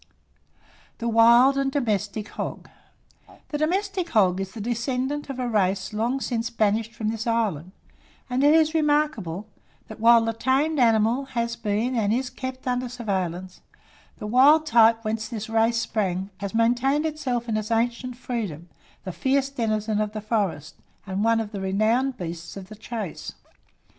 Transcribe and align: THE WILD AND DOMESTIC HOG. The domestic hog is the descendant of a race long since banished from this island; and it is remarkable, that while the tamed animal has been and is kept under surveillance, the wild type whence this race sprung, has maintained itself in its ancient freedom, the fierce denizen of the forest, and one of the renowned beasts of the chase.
THE 0.97 1.07
WILD 1.07 1.59
AND 1.59 1.71
DOMESTIC 1.71 2.29
HOG. 2.29 2.71
The 3.49 3.57
domestic 3.59 4.09
hog 4.09 4.41
is 4.41 4.53
the 4.53 4.59
descendant 4.59 5.29
of 5.29 5.37
a 5.37 5.47
race 5.47 5.93
long 5.93 6.19
since 6.19 6.49
banished 6.49 6.95
from 6.95 7.09
this 7.09 7.27
island; 7.27 7.71
and 8.27 8.43
it 8.43 8.55
is 8.55 8.73
remarkable, 8.73 9.47
that 9.89 9.99
while 9.99 10.25
the 10.25 10.33
tamed 10.33 10.79
animal 10.79 11.25
has 11.37 11.55
been 11.55 11.95
and 11.95 12.11
is 12.11 12.31
kept 12.31 12.67
under 12.67 12.89
surveillance, 12.89 13.61
the 14.17 14.25
wild 14.25 14.65
type 14.65 15.05
whence 15.05 15.27
this 15.27 15.49
race 15.49 15.77
sprung, 15.77 16.31
has 16.37 16.55
maintained 16.55 17.05
itself 17.05 17.47
in 17.47 17.55
its 17.55 17.69
ancient 17.69 18.17
freedom, 18.17 18.69
the 19.03 19.11
fierce 19.11 19.51
denizen 19.51 20.01
of 20.01 20.13
the 20.13 20.19
forest, 20.21 20.77
and 21.05 21.23
one 21.23 21.39
of 21.39 21.51
the 21.51 21.61
renowned 21.61 22.17
beasts 22.17 22.57
of 22.57 22.69
the 22.69 22.75
chase. 22.75 23.33